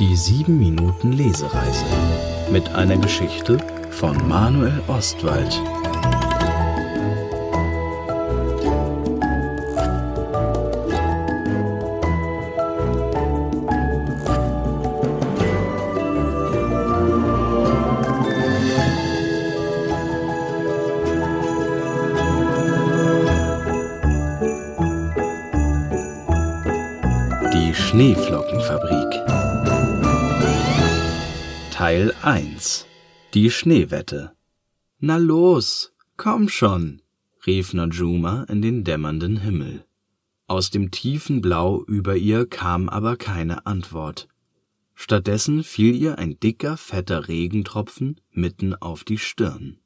Die 0.00 0.16
7 0.16 0.58
Minuten 0.58 1.12
Lesereise 1.12 1.84
mit 2.50 2.74
einer 2.74 2.96
Geschichte 2.96 3.58
von 3.90 4.16
Manuel 4.26 4.80
Ostwald. 4.88 5.60
Die 27.52 27.74
Schneeflockenfabrik 27.74 28.99
Teil 31.80 32.14
1 32.20 32.84
Die 33.32 33.50
Schneewette 33.50 34.32
Na 34.98 35.16
los, 35.16 35.94
komm 36.18 36.50
schon, 36.50 37.00
rief 37.46 37.72
Najuma 37.72 38.44
in 38.50 38.60
den 38.60 38.84
dämmernden 38.84 39.38
Himmel. 39.38 39.86
Aus 40.46 40.68
dem 40.68 40.90
tiefen 40.90 41.40
Blau 41.40 41.82
über 41.84 42.16
ihr 42.16 42.44
kam 42.44 42.90
aber 42.90 43.16
keine 43.16 43.64
Antwort. 43.64 44.28
Stattdessen 44.94 45.64
fiel 45.64 45.96
ihr 45.96 46.18
ein 46.18 46.38
dicker, 46.38 46.76
fetter 46.76 47.28
Regentropfen 47.28 48.20
mitten 48.30 48.74
auf 48.74 49.02
die 49.02 49.16
Stirn. 49.16 49.78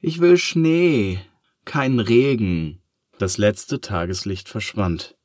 Ich 0.00 0.20
will 0.20 0.38
Schnee, 0.38 1.20
kein 1.66 2.00
Regen. 2.00 2.80
Das 3.18 3.36
letzte 3.36 3.82
Tageslicht 3.82 4.48
verschwand. 4.48 5.18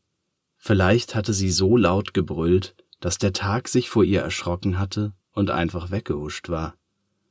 Vielleicht 0.57 1.15
hatte 1.15 1.31
sie 1.31 1.51
so 1.51 1.77
laut 1.77 2.13
gebrüllt, 2.13 2.75
dass 2.99 3.17
der 3.17 3.31
Tag 3.31 3.69
sich 3.69 3.89
vor 3.89 4.03
ihr 4.03 4.19
erschrocken 4.19 4.77
hatte 4.77 5.13
und 5.33 5.49
einfach 5.49 5.91
weggehuscht 5.91 6.49
war. 6.49 6.75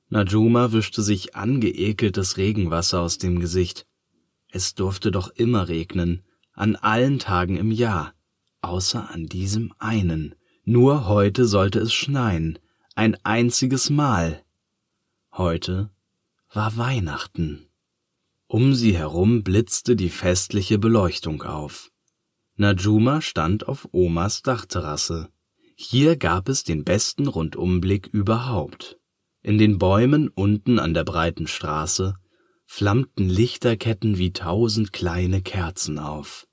Najuma 0.08 0.72
wischte 0.72 1.02
sich 1.02 1.36
angeekeltes 1.36 2.36
Regenwasser 2.36 3.00
aus 3.00 3.18
dem 3.18 3.38
Gesicht. 3.38 3.86
Es 4.50 4.74
durfte 4.74 5.10
doch 5.10 5.28
immer 5.28 5.68
regnen, 5.68 6.22
an 6.52 6.76
allen 6.76 7.18
Tagen 7.18 7.56
im 7.56 7.70
Jahr, 7.70 8.12
außer 8.60 9.10
an 9.10 9.26
diesem 9.26 9.72
einen. 9.78 10.34
Nur 10.64 11.06
heute 11.06 11.46
sollte 11.46 11.78
es 11.78 11.94
schneien, 11.94 12.58
ein 12.94 13.16
einziges 13.24 13.88
Mal. 13.88 14.44
Heute 15.32 15.90
war 16.52 16.76
Weihnachten. 16.76 17.66
Um 18.48 18.74
sie 18.74 18.96
herum 18.96 19.44
blitzte 19.44 19.94
die 19.94 20.10
festliche 20.10 20.78
Beleuchtung 20.78 21.42
auf. 21.42 21.92
Najuma 22.56 23.20
stand 23.20 23.68
auf 23.68 23.88
Omas 23.92 24.42
Dachterrasse. 24.42 25.28
Hier 25.82 26.16
gab 26.16 26.50
es 26.50 26.62
den 26.62 26.84
besten 26.84 27.26
Rundumblick 27.26 28.06
überhaupt. 28.08 28.98
In 29.40 29.56
den 29.56 29.78
Bäumen 29.78 30.28
unten 30.28 30.78
an 30.78 30.92
der 30.92 31.04
breiten 31.04 31.46
Straße 31.46 32.16
flammten 32.66 33.30
Lichterketten 33.30 34.18
wie 34.18 34.34
tausend 34.34 34.92
kleine 34.92 35.40
Kerzen 35.40 35.98
auf. 35.98 36.46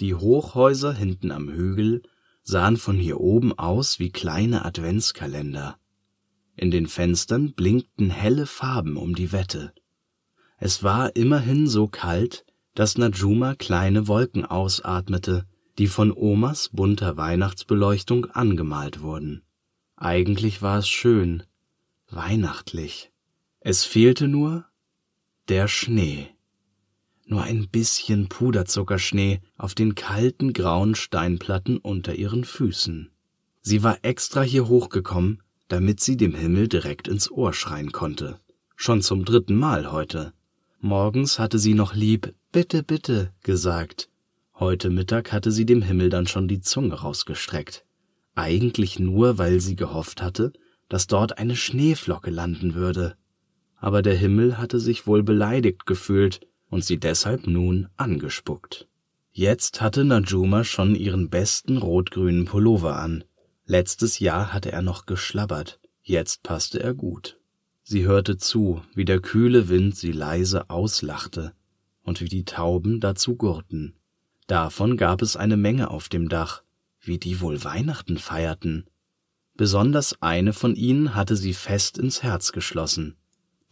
Die 0.00 0.14
Hochhäuser 0.14 0.94
hinten 0.94 1.30
am 1.30 1.50
Hügel 1.50 2.02
sahen 2.42 2.78
von 2.78 2.96
hier 2.96 3.20
oben 3.20 3.52
aus 3.52 3.98
wie 3.98 4.10
kleine 4.10 4.64
Adventskalender. 4.64 5.76
In 6.56 6.70
den 6.70 6.86
Fenstern 6.86 7.52
blinkten 7.52 8.08
helle 8.08 8.46
Farben 8.46 8.96
um 8.96 9.14
die 9.14 9.30
Wette. 9.30 9.74
Es 10.56 10.82
war 10.82 11.14
immerhin 11.16 11.66
so 11.66 11.86
kalt, 11.86 12.46
dass 12.74 12.96
Najuma 12.96 13.56
kleine 13.56 14.08
Wolken 14.08 14.46
ausatmete, 14.46 15.44
die 15.78 15.86
von 15.86 16.12
Omas 16.12 16.70
bunter 16.72 17.16
Weihnachtsbeleuchtung 17.16 18.26
angemalt 18.26 19.00
wurden. 19.00 19.42
Eigentlich 19.96 20.60
war 20.60 20.78
es 20.78 20.88
schön, 20.88 21.44
weihnachtlich. 22.10 23.10
Es 23.60 23.84
fehlte 23.84 24.28
nur 24.28 24.64
der 25.48 25.68
Schnee. 25.68 26.28
Nur 27.26 27.42
ein 27.42 27.68
bisschen 27.68 28.28
Puderzuckerschnee 28.28 29.40
auf 29.56 29.74
den 29.74 29.94
kalten 29.94 30.52
grauen 30.52 30.94
Steinplatten 30.94 31.78
unter 31.78 32.14
ihren 32.14 32.44
Füßen. 32.44 33.10
Sie 33.60 33.82
war 33.82 33.98
extra 34.02 34.42
hier 34.42 34.68
hochgekommen, 34.68 35.42
damit 35.68 36.00
sie 36.00 36.16
dem 36.16 36.34
Himmel 36.34 36.68
direkt 36.68 37.06
ins 37.06 37.30
Ohr 37.30 37.52
schreien 37.52 37.92
konnte. 37.92 38.40
Schon 38.76 39.02
zum 39.02 39.24
dritten 39.24 39.56
Mal 39.56 39.92
heute. 39.92 40.32
Morgens 40.80 41.38
hatte 41.38 41.58
sie 41.58 41.74
noch 41.74 41.94
lieb 41.94 42.34
Bitte, 42.50 42.82
bitte 42.82 43.32
gesagt. 43.42 44.08
Heute 44.60 44.90
Mittag 44.90 45.30
hatte 45.30 45.52
sie 45.52 45.66
dem 45.66 45.82
Himmel 45.82 46.10
dann 46.10 46.26
schon 46.26 46.48
die 46.48 46.60
Zunge 46.60 46.94
rausgestreckt. 46.94 47.84
Eigentlich 48.34 48.98
nur, 48.98 49.38
weil 49.38 49.60
sie 49.60 49.76
gehofft 49.76 50.20
hatte, 50.20 50.52
dass 50.88 51.06
dort 51.06 51.38
eine 51.38 51.54
Schneeflocke 51.54 52.30
landen 52.30 52.74
würde. 52.74 53.14
Aber 53.76 54.02
der 54.02 54.16
Himmel 54.16 54.58
hatte 54.58 54.80
sich 54.80 55.06
wohl 55.06 55.22
beleidigt 55.22 55.86
gefühlt 55.86 56.40
und 56.70 56.84
sie 56.84 56.98
deshalb 56.98 57.46
nun 57.46 57.88
angespuckt. 57.96 58.88
Jetzt 59.30 59.80
hatte 59.80 60.04
Najuma 60.04 60.64
schon 60.64 60.96
ihren 60.96 61.30
besten 61.30 61.76
rot-grünen 61.76 62.44
Pullover 62.44 62.96
an. 62.96 63.22
Letztes 63.64 64.18
Jahr 64.18 64.52
hatte 64.52 64.72
er 64.72 64.82
noch 64.82 65.06
geschlabbert, 65.06 65.78
jetzt 66.02 66.42
passte 66.42 66.82
er 66.82 66.94
gut. 66.94 67.38
Sie 67.84 68.04
hörte 68.04 68.38
zu, 68.38 68.82
wie 68.94 69.04
der 69.04 69.20
kühle 69.20 69.68
Wind 69.68 69.94
sie 69.96 70.10
leise 70.10 70.68
auslachte 70.68 71.52
und 72.02 72.20
wie 72.20 72.28
die 72.28 72.44
Tauben 72.44 72.98
dazu 72.98 73.36
gurrten. 73.36 73.94
Davon 74.48 74.96
gab 74.96 75.20
es 75.20 75.36
eine 75.36 75.58
Menge 75.58 75.90
auf 75.90 76.08
dem 76.08 76.30
Dach, 76.30 76.62
wie 77.00 77.18
die 77.18 77.40
wohl 77.40 77.62
Weihnachten 77.62 78.16
feierten. 78.16 78.86
Besonders 79.54 80.22
eine 80.22 80.54
von 80.54 80.74
ihnen 80.74 81.14
hatte 81.14 81.36
sie 81.36 81.52
fest 81.52 81.98
ins 81.98 82.22
Herz 82.22 82.52
geschlossen. 82.52 83.16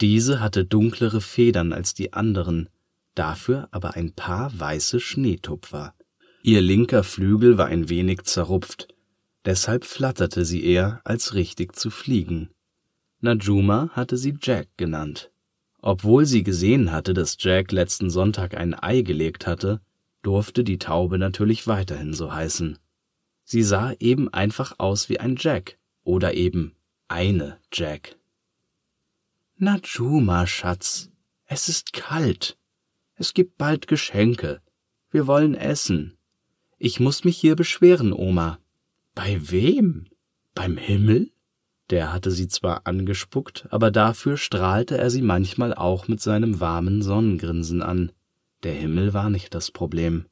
Diese 0.03 0.39
hatte 0.39 0.67
dunklere 0.67 1.23
Federn 1.23 1.73
als 1.73 1.95
die 1.95 2.13
anderen, 2.13 2.69
dafür 3.15 3.69
aber 3.71 3.95
ein 3.95 4.13
paar 4.13 4.59
weiße 4.59 5.01
Schneetupfer. 5.01 5.95
Ihr 6.43 6.61
linker 6.61 7.05
Flügel 7.05 7.57
war 7.57 7.67
ein 7.67 7.89
wenig 7.89 8.25
zerrupft, 8.25 8.89
deshalb 9.47 9.87
flatterte 9.87 10.45
sie 10.45 10.63
eher, 10.63 11.01
als 11.05 11.33
richtig 11.33 11.75
zu 11.75 11.89
fliegen. 11.89 12.51
Najuma 13.21 13.89
hatte 13.93 14.19
sie 14.19 14.37
Jack 14.43 14.69
genannt. 14.77 15.31
Obwohl 15.81 16.27
sie 16.27 16.43
gesehen 16.43 16.93
hatte, 16.93 17.15
dass 17.15 17.37
Jack 17.41 17.73
letzten 17.73 18.11
Sonntag 18.11 18.55
ein 18.55 18.75
Ei 18.75 19.01
gelegt 19.01 19.47
hatte, 19.47 19.81
durfte 20.27 20.65
die 20.65 20.79
Taube 20.79 21.19
natürlich 21.19 21.69
weiterhin 21.69 22.13
so 22.13 22.33
heißen. 22.33 22.79
Sie 23.45 23.63
sah 23.63 23.93
eben 24.01 24.29
einfach 24.35 24.75
aus 24.79 25.09
wie 25.09 25.21
ein 25.21 25.37
Jack 25.39 25.79
oder 26.03 26.35
eben 26.35 26.75
eine 27.07 27.61
Jack. 27.73 28.17
Najuma, 29.57 30.49
Schatz, 30.49 31.11
es 31.45 31.69
ist 31.69 31.93
kalt. 31.93 32.59
Es 33.15 33.35
gibt 33.35 33.57
bald 33.57 33.87
Geschenke. 33.87 34.61
Wir 35.11 35.29
wollen 35.29 35.55
essen. 35.55 36.19
Ich 36.77 36.99
muss 36.99 37.23
mich 37.23 37.39
hier 37.39 37.55
beschweren, 37.55 38.13
Oma. 38.13 38.59
Bei 39.15 39.39
wem? 39.51 40.09
Beim 40.55 40.77
Himmel? 40.77 41.31
Der 41.91 42.13
hatte 42.13 42.33
sie 42.33 42.49
zwar 42.49 42.85
angespuckt, 42.85 43.69
aber 43.71 43.93
dafür 43.93 44.37
strahlte 44.37 44.99
er 44.99 45.09
sie 45.09 45.23
manchmal 45.23 45.73
auch 45.73 46.09
mit 46.09 46.21
seinem 46.21 46.59
warmen 46.59 47.01
Sonnengrinsen 47.01 47.81
an. 47.81 48.11
Der 48.67 48.75
Himmel 48.75 49.15
war 49.15 49.31
nicht 49.31 49.55
das 49.55 49.71
Problem. 49.71 50.27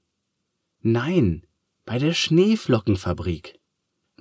Nein, 0.80 1.46
bei 1.84 2.00
der 2.00 2.14
Schneeflockenfabrik. 2.14 3.60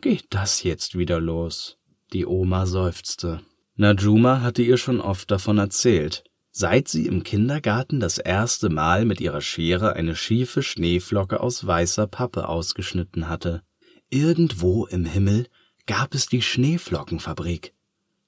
Geht 0.01 0.27
das 0.29 0.61
jetzt 0.61 0.95
wieder 0.95 1.19
los? 1.19 1.79
Die 2.13 2.27
Oma 2.27 2.67
seufzte. 2.67 3.41
Najuma 3.75 4.41
hatte 4.41 4.61
ihr 4.61 4.77
schon 4.77 5.01
oft 5.01 5.31
davon 5.31 5.57
erzählt, 5.57 6.23
seit 6.51 6.89
sie 6.89 7.07
im 7.07 7.23
Kindergarten 7.23 7.99
das 7.99 8.19
erste 8.19 8.69
Mal 8.69 9.05
mit 9.05 9.19
ihrer 9.19 9.41
Schere 9.41 9.93
eine 9.93 10.15
schiefe 10.15 10.61
Schneeflocke 10.61 11.39
aus 11.39 11.65
weißer 11.65 12.05
Pappe 12.05 12.47
ausgeschnitten 12.47 13.29
hatte. 13.29 13.63
Irgendwo 14.11 14.85
im 14.85 15.05
Himmel 15.05 15.47
gab 15.87 16.13
es 16.13 16.27
die 16.27 16.43
Schneeflockenfabrik. 16.43 17.73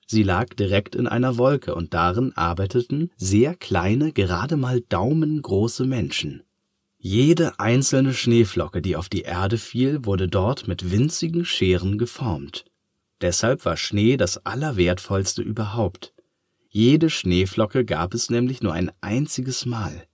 Sie 0.05 0.23
lag 0.23 0.53
direkt 0.53 0.95
in 0.95 1.07
einer 1.07 1.37
Wolke 1.37 1.73
und 1.73 1.93
darin 1.93 2.31
arbeiteten 2.35 3.11
sehr 3.17 3.55
kleine, 3.55 4.11
gerade 4.11 4.55
mal 4.55 4.81
daumengroße 4.81 5.85
Menschen. 5.85 6.43
Jede 6.97 7.59
einzelne 7.59 8.13
Schneeflocke, 8.13 8.81
die 8.81 8.95
auf 8.95 9.09
die 9.09 9.21
Erde 9.21 9.57
fiel, 9.57 10.05
wurde 10.05 10.27
dort 10.27 10.67
mit 10.67 10.91
winzigen 10.91 11.45
Scheren 11.45 11.97
geformt. 11.97 12.65
Deshalb 13.21 13.65
war 13.65 13.77
Schnee 13.77 14.17
das 14.17 14.45
Allerwertvollste 14.45 15.41
überhaupt. 15.41 16.13
Jede 16.67 17.09
Schneeflocke 17.09 17.85
gab 17.85 18.13
es 18.13 18.29
nämlich 18.29 18.61
nur 18.61 18.73
ein 18.73 18.91
einziges 19.01 19.65
Mal. 19.65 20.07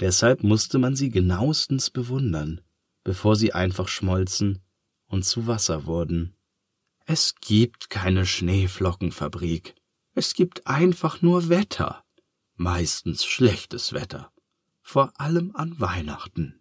Deshalb 0.00 0.42
musste 0.42 0.78
man 0.78 0.96
sie 0.96 1.10
genauestens 1.10 1.90
bewundern, 1.90 2.60
bevor 3.04 3.36
sie 3.36 3.52
einfach 3.52 3.88
schmolzen 3.88 4.60
und 5.06 5.24
zu 5.24 5.46
Wasser 5.46 5.86
wurden. 5.86 6.34
Es 7.10 7.36
gibt 7.40 7.88
keine 7.88 8.26
Schneeflockenfabrik. 8.26 9.74
Es 10.12 10.34
gibt 10.34 10.66
einfach 10.66 11.22
nur 11.22 11.48
Wetter. 11.48 12.04
Meistens 12.54 13.24
schlechtes 13.24 13.94
Wetter. 13.94 14.30
Vor 14.82 15.18
allem 15.18 15.56
an 15.56 15.80
Weihnachten. 15.80 16.60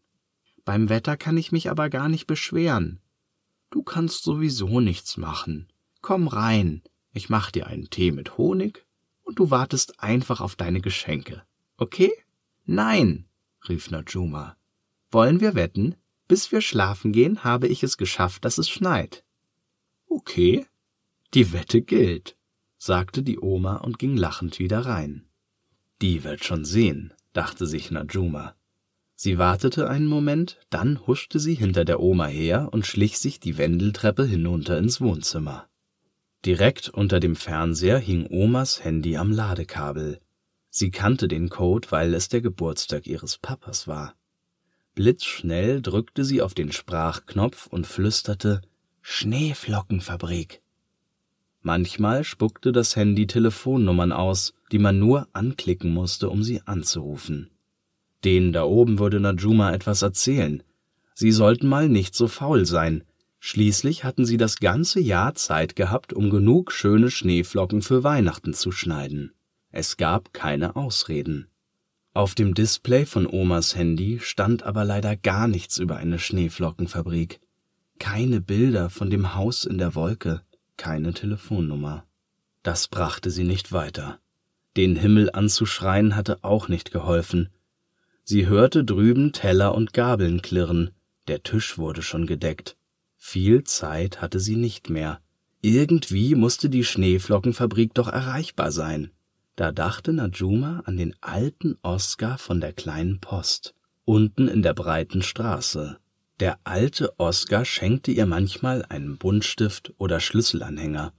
Beim 0.63 0.87
Wetter 0.87 1.17
kann 1.17 1.35
ich 1.35 1.51
mich 1.51 1.69
aber 1.69 1.89
gar 1.89 2.07
nicht 2.07 2.27
beschweren. 2.27 3.01
Du 3.71 3.83
kannst 3.83 4.23
sowieso 4.23 4.79
nichts 4.79 5.17
machen. 5.17 5.67
Komm 6.01 6.29
rein, 6.29 6.81
ich 7.11 7.27
mach 7.27 7.51
dir 7.51 7.67
einen 7.67 7.89
Tee 7.89 8.13
mit 8.13 8.37
Honig 8.37 8.85
und 9.23 9.39
du 9.39 9.51
wartest 9.51 9.99
einfach 9.99 10.39
auf 10.39 10.55
deine 10.55 10.79
Geschenke. 10.79 11.43
Okay? 11.75 12.13
Nein, 12.63 13.27
rief 13.67 13.91
Najuma. 13.91 14.55
Wollen 15.11 15.41
wir 15.41 15.55
wetten? 15.55 15.95
Bis 16.29 16.53
wir 16.53 16.61
schlafen 16.61 17.11
gehen, 17.11 17.43
habe 17.43 17.67
ich 17.67 17.83
es 17.83 17.97
geschafft, 17.97 18.45
dass 18.45 18.57
es 18.57 18.69
schneit. 18.69 19.25
Okay, 20.07 20.65
die 21.33 21.53
Wette 21.53 21.81
gilt, 21.81 22.37
sagte 22.77 23.23
die 23.23 23.39
Oma 23.39 23.77
und 23.77 23.99
ging 23.99 24.15
lachend 24.15 24.59
wieder 24.59 24.81
rein. 24.81 25.27
Die 26.01 26.23
wird 26.23 26.45
schon 26.45 26.65
sehen, 26.65 27.13
dachte 27.33 27.65
sich 27.65 27.91
Najuma. 27.91 28.55
Sie 29.15 29.37
wartete 29.37 29.89
einen 29.89 30.05
Moment, 30.05 30.59
dann 30.69 31.07
huschte 31.07 31.39
sie 31.39 31.55
hinter 31.55 31.85
der 31.85 31.99
Oma 31.99 32.27
her 32.27 32.69
und 32.71 32.85
schlich 32.85 33.17
sich 33.17 33.39
die 33.39 33.57
Wendeltreppe 33.57 34.25
hinunter 34.25 34.77
ins 34.77 35.01
Wohnzimmer. 35.01 35.67
Direkt 36.45 36.89
unter 36.89 37.19
dem 37.19 37.35
Fernseher 37.35 37.97
hing 37.97 38.27
Omas 38.29 38.83
Handy 38.83 39.17
am 39.17 39.31
Ladekabel. 39.31 40.19
Sie 40.69 40.91
kannte 40.91 41.27
den 41.27 41.49
Code, 41.49 41.87
weil 41.89 42.13
es 42.13 42.29
der 42.29 42.41
Geburtstag 42.41 43.07
ihres 43.07 43.39
Papas 43.39 43.87
war. 43.87 44.15
Blitzschnell 44.93 45.81
drückte 45.81 46.23
sie 46.23 46.41
auf 46.41 46.53
den 46.53 46.71
Sprachknopf 46.71 47.65
und 47.67 47.87
flüsterte 47.87 48.61
Schneeflockenfabrik. 49.09 50.61
Manchmal 51.61 52.25
spuckte 52.25 52.73
das 52.73 52.97
Handy 52.97 53.25
Telefonnummern 53.25 54.11
aus, 54.11 54.53
die 54.71 54.79
man 54.79 54.99
nur 54.99 55.29
anklicken 55.31 55.91
musste, 55.91 56.29
um 56.29 56.43
sie 56.43 56.61
anzurufen. 56.65 57.49
Denen 58.25 58.51
da 58.51 58.63
oben 58.65 58.99
würde 58.99 59.21
Najuma 59.21 59.71
etwas 59.71 60.01
erzählen. 60.01 60.61
Sie 61.15 61.31
sollten 61.31 61.67
mal 61.67 61.87
nicht 61.87 62.15
so 62.15 62.27
faul 62.27 62.65
sein. 62.65 63.05
Schließlich 63.39 64.03
hatten 64.03 64.25
sie 64.25 64.37
das 64.37 64.57
ganze 64.57 64.99
Jahr 64.99 65.33
Zeit 65.35 65.77
gehabt, 65.77 66.11
um 66.11 66.29
genug 66.29 66.73
schöne 66.73 67.09
Schneeflocken 67.09 67.81
für 67.81 68.03
Weihnachten 68.03 68.53
zu 68.53 68.73
schneiden. 68.73 69.31
Es 69.71 69.95
gab 69.95 70.33
keine 70.33 70.75
Ausreden. 70.75 71.47
Auf 72.13 72.35
dem 72.35 72.53
Display 72.53 73.05
von 73.05 73.25
Omas 73.25 73.73
Handy 73.73 74.19
stand 74.19 74.63
aber 74.63 74.83
leider 74.83 75.15
gar 75.15 75.47
nichts 75.47 75.79
über 75.79 75.95
eine 75.95 76.19
Schneeflockenfabrik. 76.19 77.39
Keine 77.99 78.41
Bilder 78.41 78.89
von 78.89 79.09
dem 79.09 79.35
Haus 79.35 79.65
in 79.65 79.77
der 79.77 79.95
Wolke, 79.95 80.41
keine 80.77 81.13
Telefonnummer. 81.13 82.05
Das 82.63 82.87
brachte 82.87 83.31
sie 83.31 83.43
nicht 83.43 83.71
weiter. 83.71 84.19
Den 84.75 84.95
Himmel 84.95 85.31
anzuschreien 85.31 86.15
hatte 86.15 86.43
auch 86.43 86.67
nicht 86.67 86.91
geholfen. 86.91 87.49
Sie 88.23 88.47
hörte 88.47 88.83
drüben 88.83 89.31
Teller 89.31 89.73
und 89.73 89.93
Gabeln 89.93 90.41
klirren, 90.41 90.91
der 91.27 91.43
Tisch 91.43 91.77
wurde 91.77 92.01
schon 92.01 92.27
gedeckt. 92.27 92.77
Viel 93.15 93.63
Zeit 93.63 94.21
hatte 94.21 94.39
sie 94.39 94.55
nicht 94.55 94.89
mehr. 94.89 95.19
Irgendwie 95.61 96.35
musste 96.35 96.69
die 96.69 96.83
Schneeflockenfabrik 96.83 97.93
doch 97.93 98.07
erreichbar 98.07 98.71
sein. 98.71 99.11
Da 99.55 99.71
dachte 99.71 100.13
Najuma 100.13 100.83
an 100.85 100.97
den 100.97 101.15
alten 101.19 101.77
Oskar 101.81 102.37
von 102.37 102.61
der 102.61 102.73
kleinen 102.73 103.19
Post, 103.19 103.73
unten 104.05 104.47
in 104.47 104.61
der 104.61 104.75
breiten 104.75 105.23
Straße. 105.23 105.97
Der 106.39 106.59
alte 106.65 107.19
Oskar 107.19 107.65
schenkte 107.65 108.11
ihr 108.11 108.27
manchmal 108.27 108.85
einen 108.85 109.17
Buntstift 109.17 109.93
oder 109.97 110.19
Schlüsselanhänger, 110.19 111.13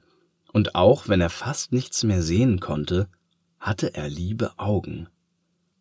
und 0.53 0.75
auch 0.77 1.09
wenn 1.09 1.21
er 1.21 1.31
fast 1.31 1.73
nichts 1.73 2.05
mehr 2.05 2.23
sehen 2.23 2.61
konnte, 2.61 3.09
hatte 3.59 3.95
er 3.95 4.09
liebe 4.09 4.59
Augen. 4.59 5.09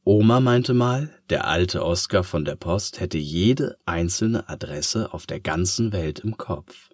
Oma 0.04 0.40
meinte 0.40 0.74
mal, 0.74 1.14
der 1.30 1.48
alte 1.48 1.86
Oskar 1.86 2.24
von 2.24 2.46
der 2.46 2.56
Post 2.56 3.00
hätte 3.00 3.18
jede 3.18 3.78
einzelne 3.86 4.50
Adresse 4.50 5.14
auf 5.14 5.28
der 5.28 5.40
ganzen 5.40 5.92
Welt 5.92 6.20
im 6.20 6.38
Kopf. 6.38 6.90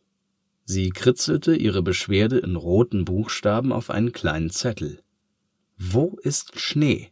Sie 0.66 0.90
kritzelte 0.90 1.56
ihre 1.56 1.82
Beschwerde 1.82 2.40
in 2.40 2.56
roten 2.56 3.06
Buchstaben 3.06 3.72
auf 3.72 3.90
einen 3.90 4.12
kleinen 4.12 4.50
Zettel. 4.50 5.02
Wo 5.78 6.18
ist 6.24 6.60
Schnee? 6.60 7.12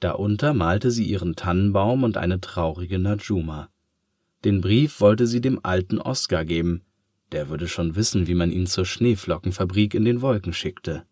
Darunter 0.00 0.54
malte 0.54 0.90
sie 0.90 1.04
ihren 1.04 1.36
Tannenbaum 1.36 2.04
und 2.04 2.16
eine 2.16 2.40
traurige 2.40 2.98
Najuma. 2.98 3.70
Den 4.44 4.60
Brief 4.60 5.00
wollte 5.00 5.26
sie 5.26 5.40
dem 5.40 5.60
alten 5.62 5.98
Oskar 5.98 6.44
geben, 6.44 6.82
der 7.32 7.48
würde 7.48 7.66
schon 7.66 7.96
wissen, 7.96 8.26
wie 8.26 8.34
man 8.34 8.52
ihn 8.52 8.66
zur 8.66 8.84
Schneeflockenfabrik 8.84 9.94
in 9.94 10.04
den 10.04 10.20
Wolken 10.20 10.52
schickte. 10.52 11.06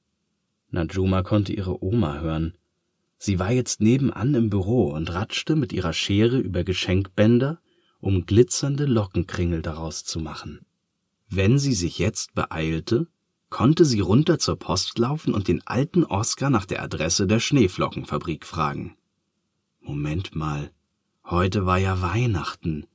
Najuma 0.70 1.22
konnte 1.22 1.52
ihre 1.52 1.82
Oma 1.82 2.20
hören. 2.20 2.54
Sie 3.18 3.38
war 3.38 3.50
jetzt 3.50 3.80
nebenan 3.80 4.34
im 4.34 4.50
Büro 4.50 4.92
und 4.92 5.12
ratschte 5.12 5.56
mit 5.56 5.72
ihrer 5.72 5.92
Schere 5.92 6.38
über 6.38 6.62
Geschenkbänder, 6.62 7.60
um 8.00 8.26
glitzernde 8.26 8.84
Lockenkringel 8.84 9.62
daraus 9.62 10.04
zu 10.04 10.20
machen. 10.20 10.60
Wenn 11.28 11.58
sie 11.58 11.74
sich 11.74 11.98
jetzt 11.98 12.34
beeilte, 12.34 13.06
konnte 13.48 13.84
sie 13.84 14.00
runter 14.00 14.38
zur 14.38 14.56
Post 14.58 14.98
laufen 14.98 15.34
und 15.34 15.48
den 15.48 15.66
alten 15.66 16.04
Oskar 16.04 16.50
nach 16.50 16.66
der 16.66 16.82
Adresse 16.82 17.26
der 17.26 17.40
Schneeflockenfabrik 17.40 18.44
fragen. 18.44 18.96
Moment 19.80 20.34
mal, 20.34 20.70
heute 21.24 21.64
war 21.64 21.78
ja 21.78 22.02
Weihnachten. 22.02 22.86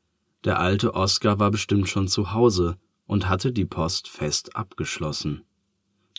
Der 0.44 0.60
alte 0.60 0.94
Oskar 0.94 1.39
war 1.39 1.51
bestimmt 1.51 1.89
schon 1.89 2.07
zu 2.07 2.34
Hause 2.34 2.78
und 3.06 3.28
hatte 3.28 3.51
die 3.51 3.66
Post 3.66 4.07
fest 4.07 4.56
abgeschlossen. 4.56 5.44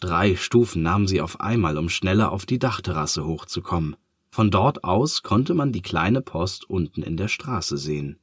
Drei 0.00 0.36
Stufen 0.36 0.82
nahm 0.82 1.06
sie 1.06 1.20
auf 1.20 1.40
einmal, 1.40 1.76
um 1.76 1.88
schneller 1.88 2.30
auf 2.30 2.46
die 2.46 2.58
Dachterrasse 2.58 3.24
hochzukommen. 3.24 3.96
Von 4.30 4.50
dort 4.50 4.84
aus 4.84 5.22
konnte 5.22 5.54
man 5.54 5.72
die 5.72 5.82
kleine 5.82 6.20
Post 6.20 6.68
unten 6.68 7.02
in 7.02 7.16
der 7.16 7.28
Straße 7.28 7.76
sehen. 7.76 8.18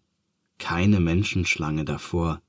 Keine 0.57 0.99
Menschenschlange 0.99 1.83
davor. 1.83 2.41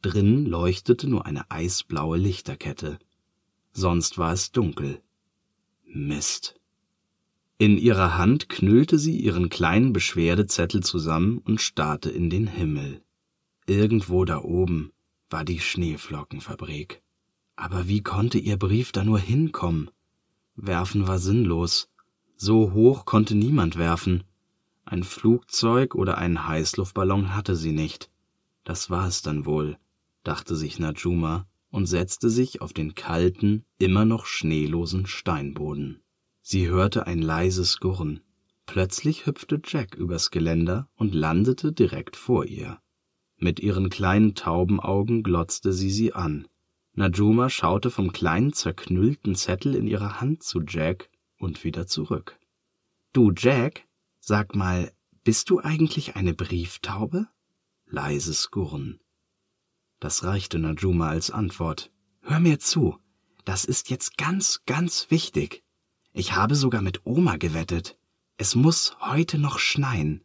Drinnen 0.00 0.46
leuchtete 0.46 1.08
nur 1.08 1.26
eine 1.26 1.50
eisblaue 1.50 2.16
Lichterkette. 2.16 2.98
Sonst 3.72 4.18
war 4.18 4.32
es 4.32 4.52
dunkel. 4.52 5.02
Mist. 5.84 6.60
In 7.56 7.78
ihrer 7.78 8.18
Hand 8.18 8.48
knüllte 8.48 8.98
sie 8.98 9.16
ihren 9.16 9.48
kleinen 9.48 9.92
Beschwerdezettel 9.92 10.82
zusammen 10.82 11.38
und 11.38 11.60
starrte 11.60 12.10
in 12.10 12.28
den 12.28 12.48
Himmel. 12.48 13.00
Irgendwo 13.66 14.24
da 14.24 14.42
oben 14.42 14.90
war 15.30 15.44
die 15.44 15.60
Schneeflockenfabrik. 15.60 17.02
Aber 17.56 17.86
wie 17.86 18.02
konnte 18.02 18.38
ihr 18.38 18.56
Brief 18.56 18.90
da 18.90 19.04
nur 19.04 19.20
hinkommen? 19.20 19.90
Werfen 20.56 21.06
war 21.06 21.18
sinnlos. 21.18 21.88
So 22.36 22.72
hoch 22.72 23.04
konnte 23.04 23.36
niemand 23.36 23.78
werfen. 23.78 24.24
Ein 24.84 25.04
Flugzeug 25.04 25.94
oder 25.94 26.18
einen 26.18 26.46
Heißluftballon 26.46 27.34
hatte 27.34 27.54
sie 27.54 27.72
nicht. 27.72 28.10
Das 28.64 28.90
war 28.90 29.06
es 29.06 29.22
dann 29.22 29.46
wohl, 29.46 29.78
dachte 30.24 30.56
sich 30.56 30.78
Najuma 30.78 31.46
und 31.70 31.86
setzte 31.86 32.30
sich 32.30 32.60
auf 32.60 32.72
den 32.72 32.94
kalten, 32.94 33.64
immer 33.78 34.04
noch 34.04 34.26
schneelosen 34.26 35.06
Steinboden. 35.06 36.03
Sie 36.46 36.68
hörte 36.68 37.06
ein 37.06 37.22
leises 37.22 37.80
Gurren. 37.80 38.20
Plötzlich 38.66 39.24
hüpfte 39.24 39.62
Jack 39.64 39.94
übers 39.94 40.30
Geländer 40.30 40.90
und 40.94 41.14
landete 41.14 41.72
direkt 41.72 42.16
vor 42.16 42.44
ihr. 42.44 42.82
Mit 43.38 43.60
ihren 43.60 43.88
kleinen 43.88 44.34
Taubenaugen 44.34 45.22
glotzte 45.22 45.72
sie 45.72 45.88
sie 45.88 46.12
an. 46.12 46.46
Najuma 46.92 47.48
schaute 47.48 47.90
vom 47.90 48.12
kleinen 48.12 48.52
zerknüllten 48.52 49.34
Zettel 49.36 49.74
in 49.74 49.86
ihrer 49.86 50.20
Hand 50.20 50.42
zu 50.42 50.60
Jack 50.60 51.08
und 51.38 51.64
wieder 51.64 51.86
zurück. 51.86 52.38
Du, 53.14 53.32
Jack, 53.34 53.86
sag 54.20 54.54
mal, 54.54 54.92
bist 55.24 55.48
du 55.48 55.60
eigentlich 55.60 56.14
eine 56.14 56.34
Brieftaube? 56.34 57.26
Leises 57.86 58.50
Gurren. 58.50 59.00
Das 59.98 60.24
reichte 60.24 60.58
Najuma 60.58 61.08
als 61.08 61.30
Antwort. 61.30 61.90
Hör 62.20 62.38
mir 62.38 62.58
zu, 62.58 62.98
das 63.46 63.64
ist 63.64 63.88
jetzt 63.88 64.18
ganz, 64.18 64.60
ganz 64.66 65.10
wichtig. 65.10 65.64
Ich 66.14 66.34
habe 66.34 66.54
sogar 66.54 66.80
mit 66.80 67.04
Oma 67.04 67.36
gewettet. 67.36 67.98
Es 68.38 68.54
muss 68.54 68.96
heute 69.00 69.36
noch 69.36 69.58
schneien. 69.58 70.22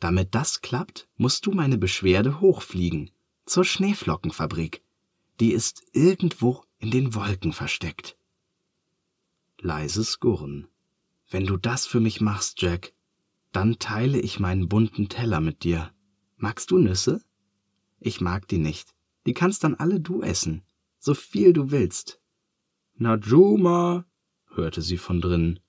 Damit 0.00 0.34
das 0.34 0.62
klappt, 0.62 1.08
musst 1.18 1.44
du 1.44 1.52
meine 1.52 1.76
Beschwerde 1.76 2.40
hochfliegen. 2.40 3.10
Zur 3.44 3.64
Schneeflockenfabrik 3.64 4.82
die 5.42 5.52
ist 5.52 5.82
irgendwo 5.92 6.62
in 6.78 6.92
den 6.92 7.14
Wolken 7.16 7.52
versteckt. 7.52 8.16
Leises 9.58 10.20
Gurren. 10.20 10.68
Wenn 11.28 11.46
du 11.46 11.56
das 11.56 11.84
für 11.84 11.98
mich 11.98 12.20
machst, 12.20 12.62
Jack, 12.62 12.92
dann 13.50 13.80
teile 13.80 14.20
ich 14.20 14.38
meinen 14.38 14.68
bunten 14.68 15.08
Teller 15.08 15.40
mit 15.40 15.64
dir. 15.64 15.92
Magst 16.36 16.70
du 16.70 16.78
Nüsse? 16.78 17.24
Ich 17.98 18.20
mag 18.20 18.46
die 18.46 18.58
nicht. 18.58 18.94
Die 19.26 19.34
kannst 19.34 19.64
dann 19.64 19.74
alle 19.74 19.98
du 19.98 20.22
essen, 20.22 20.62
so 21.00 21.12
viel 21.12 21.52
du 21.52 21.72
willst. 21.72 22.20
Najuma, 22.94 24.04
hörte 24.54 24.82
sie 24.82 24.98
von 24.98 25.20
drinnen. 25.20 25.60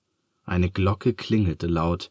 Eine 0.44 0.70
Glocke 0.70 1.14
klingelte 1.14 1.66
laut. 1.66 2.10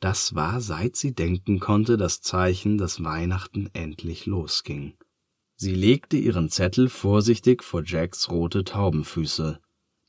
Das 0.00 0.34
war, 0.34 0.60
seit 0.60 0.96
sie 0.96 1.14
denken 1.14 1.60
konnte, 1.60 1.96
das 1.96 2.20
Zeichen, 2.20 2.76
dass 2.76 3.02
Weihnachten 3.02 3.70
endlich 3.72 4.26
losging. 4.26 4.94
Sie 5.56 5.74
legte 5.74 6.16
ihren 6.16 6.50
Zettel 6.50 6.88
vorsichtig 6.88 7.62
vor 7.62 7.82
Jacks 7.84 8.28
rote 8.28 8.64
Taubenfüße. 8.64 9.60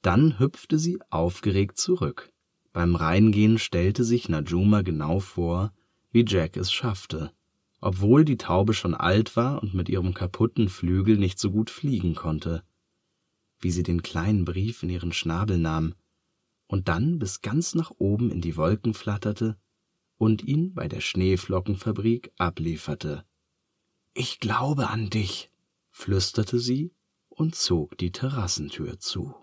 Dann 0.02 0.40
hüpfte 0.40 0.80
sie 0.80 1.00
aufgeregt 1.10 1.78
zurück. 1.78 2.32
Beim 2.74 2.96
Reingehen 2.96 3.58
stellte 3.58 4.04
sich 4.04 4.28
Najuma 4.28 4.82
genau 4.82 5.20
vor, 5.20 5.72
wie 6.12 6.26
Jack 6.28 6.58
es 6.58 6.74
schaffte. 6.74 7.32
Obwohl 7.80 8.26
die 8.26 8.38
Taube 8.38 8.74
schon 8.74 8.96
alt 8.96 9.36
war 9.36 9.62
und 9.62 9.74
mit 9.74 9.88
ihrem 9.88 10.14
kaputten 10.14 10.68
Flügel 10.68 11.18
nicht 11.18 11.40
so 11.40 11.52
gut 11.52 11.70
fliegen 11.70 12.16
konnte. 12.16 12.64
Wie 13.60 13.72
sie 13.72 13.84
den 13.84 14.04
kleinen 14.04 14.46
Brief 14.46 14.84
in 14.84 14.90
ihren 14.90 15.14
Schnabel 15.14 15.58
nahm 15.58 15.96
und 16.68 16.88
dann 16.88 17.20
bis 17.20 17.42
ganz 17.42 17.76
nach 17.76 17.92
oben 17.98 18.32
in 18.32 18.42
die 18.42 18.58
Wolken 18.58 18.94
flatterte 18.94 19.58
und 20.18 20.44
ihn 20.44 20.74
bei 20.74 20.88
der 20.88 21.02
Schneeflockenfabrik 21.02 22.32
ablieferte. 22.38 23.26
Ich 24.14 24.40
glaube 24.40 24.90
an 24.90 25.10
dich, 25.10 25.52
flüsterte 25.92 26.60
sie 26.60 26.94
und 27.30 27.56
zog 27.56 27.98
die 27.98 28.12
Terrassentür 28.12 29.00
zu. 29.00 29.36